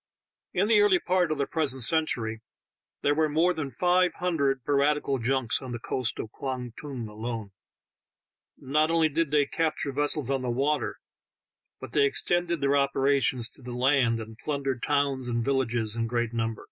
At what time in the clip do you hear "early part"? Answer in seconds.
0.81-1.31